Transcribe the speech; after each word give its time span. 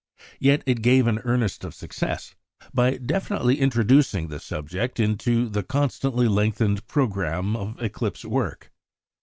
Yet 0.39 0.63
it 0.65 0.81
gave 0.81 1.05
an 1.05 1.19
earnest 1.25 1.63
of 1.63 1.75
success, 1.75 2.33
by 2.73 2.97
definitely 2.97 3.59
introducing 3.59 4.29
the 4.29 4.39
subject 4.39 4.99
into 4.99 5.47
the 5.47 5.61
constantly 5.61 6.27
lengthened 6.27 6.87
programme 6.87 7.55
of 7.55 7.79
eclipse 7.79 8.25
work. 8.25 8.71